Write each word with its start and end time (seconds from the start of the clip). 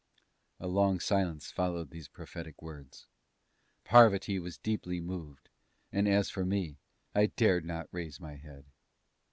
A 0.59 0.65
long 0.67 0.99
silence 0.99 1.51
followed 1.51 1.91
these 1.91 2.07
prophetic 2.07 2.63
words. 2.63 3.05
Parvati 3.83 4.39
was 4.39 4.57
deeply 4.57 4.99
moved, 4.99 5.47
and 5.91 6.07
as 6.07 6.27
for 6.27 6.43
me, 6.43 6.79
I 7.13 7.27
dared 7.27 7.65
not 7.65 7.87
raise 7.91 8.19
my 8.19 8.35
head. 8.37 8.65